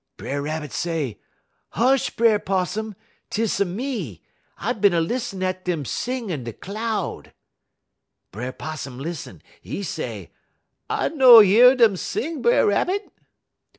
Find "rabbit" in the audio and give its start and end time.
0.41-0.71, 12.65-13.11